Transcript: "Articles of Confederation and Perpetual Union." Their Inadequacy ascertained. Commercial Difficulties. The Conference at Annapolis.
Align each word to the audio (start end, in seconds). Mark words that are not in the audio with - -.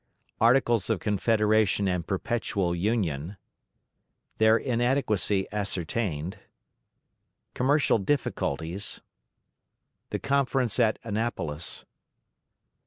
"Articles 0.39 0.89
of 0.89 0.99
Confederation 0.99 1.87
and 1.87 2.07
Perpetual 2.07 2.73
Union." 2.75 3.37
Their 4.39 4.57
Inadequacy 4.57 5.45
ascertained. 5.51 6.39
Commercial 7.53 7.99
Difficulties. 7.99 9.01
The 10.09 10.17
Conference 10.17 10.79
at 10.79 10.97
Annapolis. 11.03 11.85